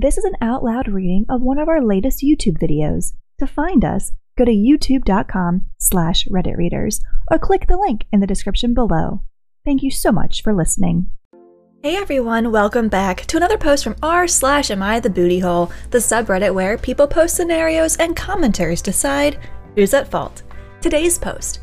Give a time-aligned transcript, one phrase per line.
[0.00, 3.14] This is an out loud reading of one of our latest YouTube videos.
[3.38, 8.74] To find us, go to youtube.com slash redditreaders or click the link in the description
[8.74, 9.22] below.
[9.64, 11.10] Thank you so much for listening.
[11.82, 15.72] Hey everyone, welcome back to another post from r slash am I the booty hole,
[15.90, 19.40] the subreddit where people post scenarios and commenters decide
[19.74, 20.44] who's at fault.
[20.80, 21.58] Today's post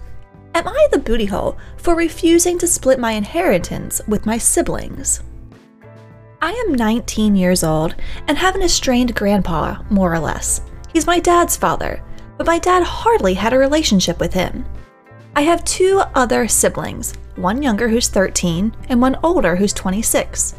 [0.55, 5.21] Am I the booty hole for refusing to split my inheritance with my siblings?
[6.45, 7.95] I am 19 years old
[8.27, 10.61] and have an estranged grandpa, more or less.
[10.93, 12.03] He's my dad's father,
[12.37, 14.63] but my dad hardly had a relationship with him.
[15.35, 20.53] I have two other siblings, one younger who's 13 and one older who's 26.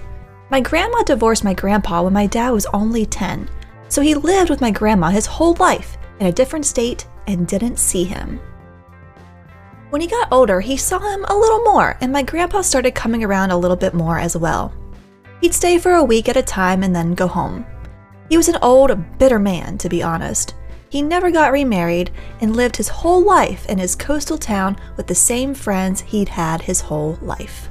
[0.51, 3.49] My grandma divorced my grandpa when my dad was only 10,
[3.89, 7.79] so he lived with my grandma his whole life in a different state and didn't
[7.79, 8.41] see him.
[9.91, 13.23] When he got older, he saw him a little more, and my grandpa started coming
[13.23, 14.75] around a little bit more as well.
[15.41, 17.67] He'd stay for a week at a time and then go home.
[18.29, 20.55] He was an old, bitter man, to be honest.
[20.89, 25.15] He never got remarried and lived his whole life in his coastal town with the
[25.15, 27.69] same friends he'd had his whole life.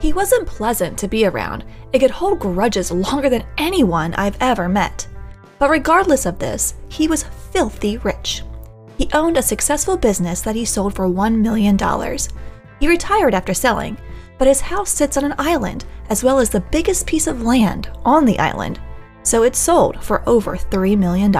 [0.00, 4.68] He wasn't pleasant to be around and could hold grudges longer than anyone I've ever
[4.68, 5.06] met.
[5.58, 8.42] But regardless of this, he was filthy rich.
[8.98, 11.78] He owned a successful business that he sold for $1 million.
[12.80, 13.96] He retired after selling,
[14.38, 17.90] but his house sits on an island, as well as the biggest piece of land
[18.04, 18.80] on the island,
[19.22, 21.34] so it sold for over $3 million.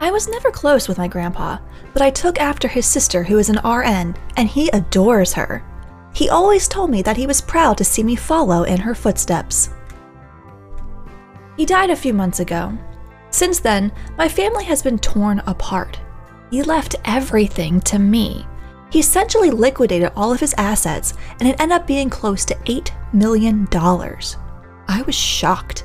[0.00, 1.58] I was never close with my grandpa,
[1.92, 5.64] but I took after his sister, who is an RN, and he adores her.
[6.14, 9.70] He always told me that he was proud to see me follow in her footsteps.
[11.56, 12.76] He died a few months ago,
[13.34, 15.98] since then, my family has been torn apart.
[16.52, 18.46] He left everything to me.
[18.94, 22.92] He essentially liquidated all of his assets, and it ended up being close to $8
[23.12, 23.66] million.
[23.72, 25.84] I was shocked.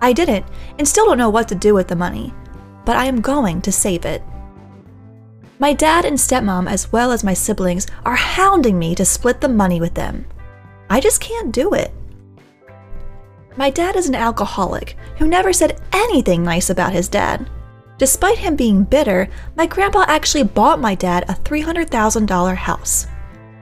[0.00, 0.46] I didn't,
[0.78, 2.32] and still don't know what to do with the money,
[2.84, 4.22] but I am going to save it.
[5.58, 9.48] My dad and stepmom, as well as my siblings, are hounding me to split the
[9.48, 10.24] money with them.
[10.88, 11.92] I just can't do it.
[13.56, 17.50] My dad is an alcoholic who never said anything nice about his dad.
[18.04, 23.06] Despite him being bitter, my grandpa actually bought my dad a $300,000 house.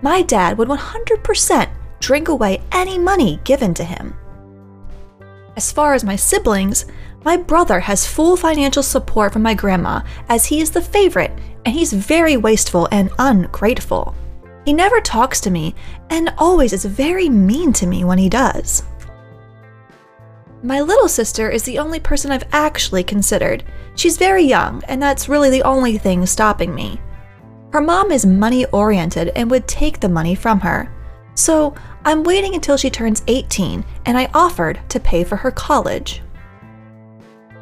[0.02, 1.68] My dad would 100%
[2.00, 4.16] drink away any money given to him.
[5.54, 6.86] As far as my siblings,
[7.24, 11.30] my brother has full financial support from my grandma as he is the favorite
[11.64, 14.12] and he's very wasteful and ungrateful.
[14.64, 15.76] He never talks to me
[16.10, 18.82] and always is very mean to me when he does.
[20.64, 23.64] My little sister is the only person I've actually considered.
[23.96, 27.00] She's very young, and that's really the only thing stopping me.
[27.72, 30.88] Her mom is money oriented and would take the money from her.
[31.34, 31.74] So
[32.04, 36.22] I'm waiting until she turns 18, and I offered to pay for her college.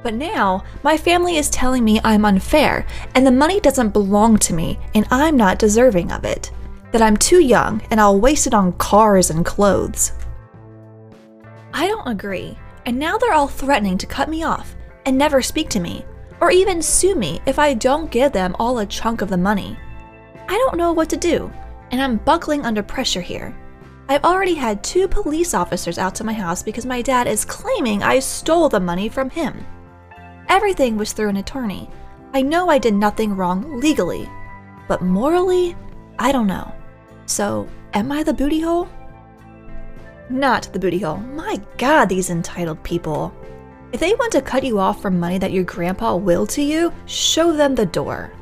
[0.03, 4.53] But now, my family is telling me I'm unfair, and the money doesn't belong to
[4.53, 6.50] me, and I'm not deserving of it.
[6.93, 10.12] That I'm too young, and I'll waste it on cars and clothes.
[11.72, 14.74] I don't agree and now they're all threatening to cut me off
[15.06, 16.04] and never speak to me,
[16.41, 19.78] or even sue me if I don't give them all a chunk of the money.
[20.48, 21.52] I don't know what to do,
[21.91, 23.56] and I'm buckling under pressure here.
[24.08, 28.02] I've already had two police officers out to my house because my dad is claiming
[28.02, 29.64] I stole the money from him.
[30.48, 31.88] Everything was through an attorney.
[32.34, 34.28] I know I did nothing wrong legally,
[34.88, 35.76] but morally,
[36.18, 36.72] I don't know.
[37.26, 38.88] So, am I the booty hole?
[40.30, 41.18] Not the booty hole.
[41.18, 43.34] My god, these entitled people.
[43.92, 46.92] If they want to cut you off for money that your grandpa willed to you,
[47.06, 48.32] show them the door.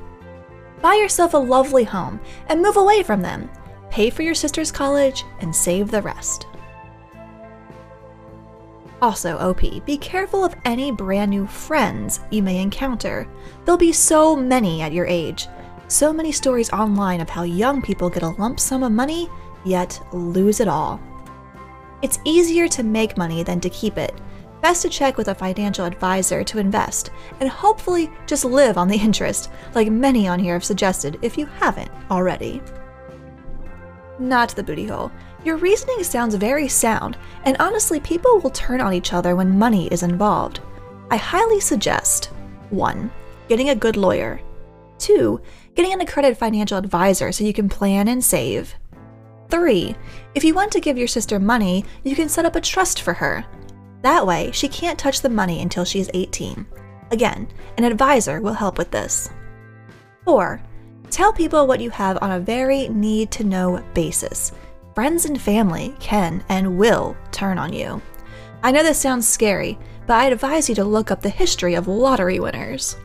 [0.82, 3.50] Buy yourself a lovely home and move away from them.
[3.90, 6.46] Pay for your sister's college and save the rest.
[9.00, 13.28] Also, OP, be careful of any brand new friends you may encounter.
[13.64, 15.46] There'll be so many at your age.
[15.86, 19.30] So many stories online of how young people get a lump sum of money,
[19.64, 21.00] yet lose it all.
[22.00, 24.14] It's easier to make money than to keep it.
[24.60, 27.10] Best to check with a financial advisor to invest,
[27.40, 31.46] and hopefully just live on the interest, like many on here have suggested if you
[31.46, 32.60] haven't already.
[34.18, 35.12] Not the booty hole.
[35.44, 39.86] Your reasoning sounds very sound, and honestly, people will turn on each other when money
[39.88, 40.60] is involved.
[41.10, 42.26] I highly suggest
[42.70, 43.10] 1.
[43.48, 44.40] Getting a good lawyer.
[44.98, 45.40] 2.
[45.74, 48.74] Getting an accredited financial advisor so you can plan and save.
[49.50, 49.94] 3.
[50.34, 53.12] If you want to give your sister money, you can set up a trust for
[53.14, 53.44] her.
[54.02, 56.66] That way, she can't touch the money until she's 18.
[57.10, 59.30] Again, an advisor will help with this.
[60.24, 60.60] 4.
[61.10, 64.52] Tell people what you have on a very need to know basis.
[64.94, 68.02] Friends and family can and will turn on you.
[68.62, 71.88] I know this sounds scary, but I advise you to look up the history of
[71.88, 72.96] lottery winners.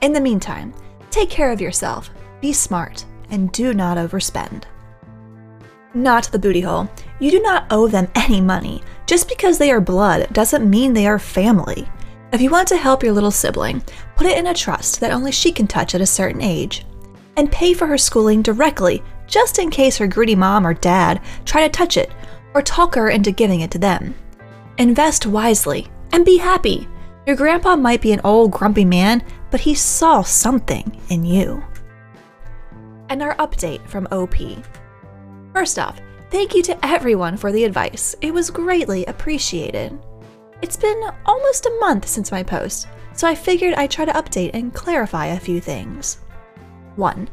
[0.00, 0.72] In the meantime,
[1.10, 4.64] take care of yourself, be smart, and do not overspend.
[5.94, 6.88] Not the booty hole.
[7.18, 8.82] You do not owe them any money.
[9.06, 11.88] Just because they are blood doesn't mean they are family.
[12.30, 13.82] If you want to help your little sibling,
[14.14, 16.84] put it in a trust that only she can touch at a certain age.
[17.38, 21.62] And pay for her schooling directly, just in case her greedy mom or dad try
[21.62, 22.10] to touch it
[22.52, 24.14] or talk her into giving it to them.
[24.76, 26.86] Invest wisely and be happy.
[27.26, 31.62] Your grandpa might be an old grumpy man, but he saw something in you.
[33.08, 34.36] And our update from OP.
[35.58, 36.00] First off,
[36.30, 38.14] thank you to everyone for the advice.
[38.20, 39.98] It was greatly appreciated.
[40.62, 44.52] It's been almost a month since my post, so I figured I'd try to update
[44.54, 46.18] and clarify a few things.
[46.94, 47.28] 1.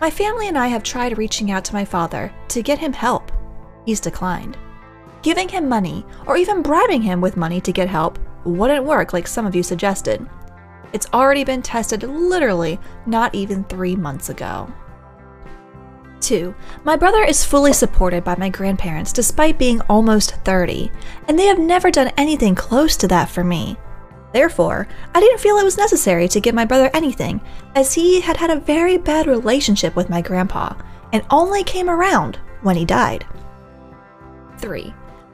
[0.00, 3.32] My family and I have tried reaching out to my father to get him help.
[3.84, 4.56] He's declined.
[5.22, 9.26] Giving him money, or even bribing him with money to get help, wouldn't work like
[9.26, 10.24] some of you suggested.
[10.92, 14.72] It's already been tested literally not even three months ago.
[16.20, 16.54] 2.
[16.84, 20.90] My brother is fully supported by my grandparents despite being almost 30,
[21.28, 23.76] and they have never done anything close to that for me.
[24.32, 27.40] Therefore, I didn't feel it was necessary to give my brother anything,
[27.76, 30.74] as he had had a very bad relationship with my grandpa,
[31.12, 33.24] and only came around when he died.
[34.58, 34.92] 3.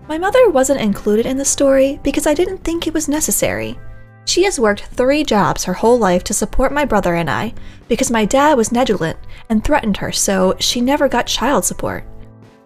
[0.08, 3.78] My mother wasn't included in the story because I didn't think it was necessary.
[4.24, 7.54] She has worked three jobs her whole life to support my brother and I
[7.88, 9.18] because my dad was negligent
[9.48, 12.04] and threatened her, so she never got child support.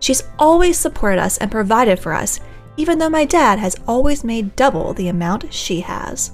[0.01, 2.41] She's always supported us and provided for us,
[2.77, 6.33] even though my dad has always made double the amount she has.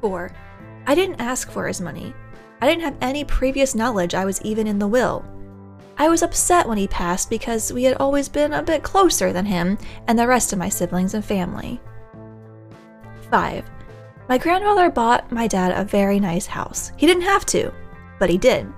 [0.00, 0.32] 4.
[0.86, 2.14] I didn't ask for his money.
[2.60, 5.24] I didn't have any previous knowledge I was even in the will.
[5.98, 9.46] I was upset when he passed because we had always been a bit closer than
[9.46, 11.80] him and the rest of my siblings and family.
[13.32, 13.64] 5.
[14.28, 16.92] My grandfather bought my dad a very nice house.
[16.98, 17.72] He didn't have to,
[18.18, 18.70] but he did.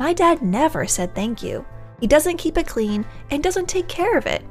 [0.00, 1.64] My dad never said thank you.
[2.00, 4.42] He doesn't keep it clean and doesn't take care of it.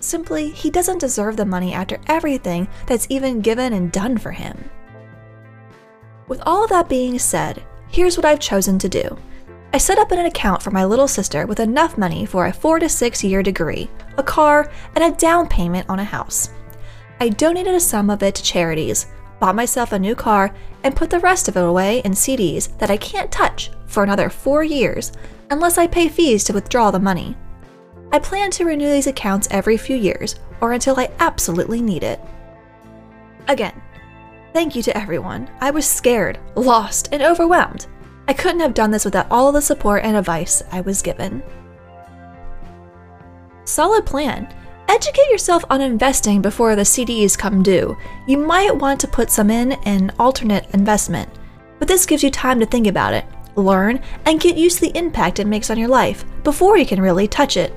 [0.00, 4.70] Simply, he doesn't deserve the money after everything that's even given and done for him.
[6.28, 9.16] With all of that being said, here's what I've chosen to do.
[9.72, 12.80] I set up an account for my little sister with enough money for a 4
[12.80, 13.88] to 6 year degree,
[14.18, 16.50] a car, and a down payment on a house.
[17.20, 19.06] I donated a sum of it to charities,
[19.40, 22.90] bought myself a new car, and put the rest of it away in CDs that
[22.90, 25.12] I can't touch for another four years
[25.50, 27.36] unless I pay fees to withdraw the money.
[28.10, 32.20] I plan to renew these accounts every few years or until I absolutely need it.
[33.48, 33.80] Again,
[34.54, 35.50] thank you to everyone.
[35.60, 37.86] I was scared, lost, and overwhelmed.
[38.28, 41.42] I couldn't have done this without all the support and advice I was given.
[43.64, 44.52] Solid plan.
[44.90, 47.96] Educate yourself on investing before the CDs come due.
[48.26, 51.30] You might want to put some in an alternate investment,
[51.78, 54.98] but this gives you time to think about it, learn, and get used to the
[54.98, 57.72] impact it makes on your life before you can really touch it.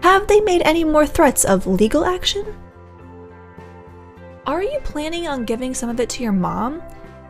[0.00, 2.56] Have they made any more threats of legal action?
[4.46, 6.82] Are you planning on giving some of it to your mom?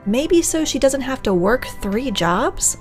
[0.06, 2.76] Maybe so she doesn't have to work three jobs?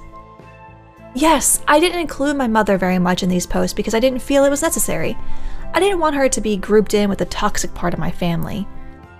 [1.15, 4.45] Yes, I didn't include my mother very much in these posts because I didn't feel
[4.45, 5.17] it was necessary.
[5.73, 8.67] I didn't want her to be grouped in with the toxic part of my family.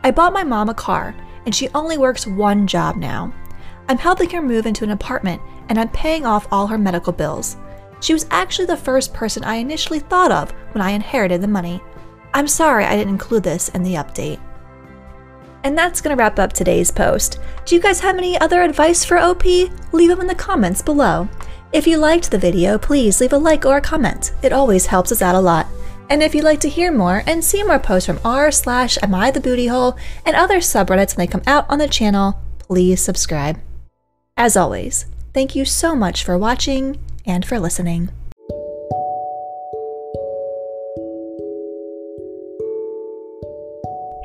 [0.04, 3.34] I bought my mom a car, and she only works one job now.
[3.90, 7.58] I'm helping her move into an apartment, and I'm paying off all her medical bills.
[8.02, 11.82] She was actually the first person I initially thought of when I inherited the money.
[12.34, 14.40] I'm sorry I didn't include this in the update.
[15.64, 17.40] And that's gonna wrap up today's post.
[17.66, 19.46] Do you guys have any other advice for OP?
[19.46, 21.30] Leave them in the comments below.
[21.72, 24.34] If you liked the video, please leave a like or a comment.
[24.44, 25.66] It always helps us out a lot.
[26.10, 29.16] And if you'd like to hear more and see more posts from r slash am
[29.16, 33.02] I the booty hole and other subreddits when they come out on the channel, please
[33.02, 33.60] subscribe.
[34.36, 38.10] As always, thank you so much for watching and for listening.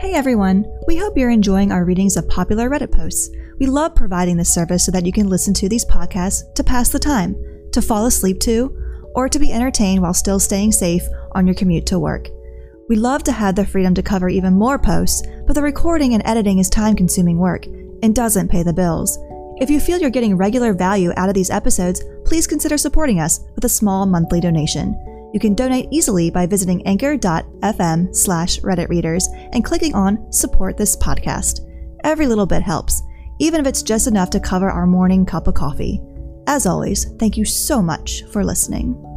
[0.01, 0.65] Hey everyone!
[0.87, 3.31] We hope you're enjoying our readings of popular Reddit posts.
[3.59, 6.89] We love providing this service so that you can listen to these podcasts to pass
[6.89, 7.37] the time,
[7.73, 8.75] to fall asleep to,
[9.15, 11.03] or to be entertained while still staying safe
[11.38, 12.28] on your commute to work.
[12.88, 16.23] We love to have the freedom to cover even more posts, but the recording and
[16.26, 17.66] editing is time consuming work
[18.02, 19.18] and doesn't pay the bills.
[19.61, 23.40] If you feel you're getting regular value out of these episodes, please consider supporting us
[23.54, 24.95] with a small monthly donation.
[25.35, 30.97] You can donate easily by visiting anchor.fm slash Reddit readers and clicking on Support This
[30.97, 31.61] Podcast.
[32.04, 33.02] Every little bit helps,
[33.38, 36.00] even if it's just enough to cover our morning cup of coffee.
[36.47, 39.08] As always, thank you so much for listening.